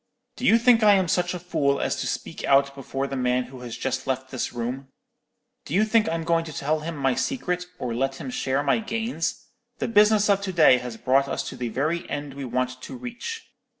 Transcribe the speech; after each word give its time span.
'Do 0.37 0.47
you 0.47 0.57
think 0.57 0.81
I 0.81 0.95
am 0.95 1.07
such 1.07 1.35
a 1.35 1.39
fool 1.39 1.79
as 1.79 1.95
to 1.97 2.07
speak 2.07 2.43
out 2.45 2.73
before 2.73 3.05
the 3.05 3.15
man 3.15 3.43
who 3.43 3.59
has 3.59 3.77
just 3.77 4.07
left 4.07 4.31
this 4.31 4.51
room? 4.51 4.87
Do 5.63 5.75
you 5.75 5.85
think 5.85 6.09
I'm 6.09 6.23
going 6.23 6.43
to 6.45 6.51
tell 6.51 6.79
him 6.79 6.97
my 6.97 7.13
secret, 7.13 7.67
or 7.77 7.93
let 7.93 8.15
him 8.15 8.31
share 8.31 8.63
my 8.63 8.79
gains? 8.79 9.45
The 9.77 9.87
business 9.87 10.27
of 10.27 10.41
to 10.41 10.51
day 10.51 10.79
has 10.79 10.97
brought 10.97 11.27
us 11.27 11.47
to 11.49 11.55
the 11.55 11.69
very 11.69 12.09
end 12.09 12.33
we 12.33 12.45
want 12.45 12.81
to 12.81 12.97
reach. 12.97 13.51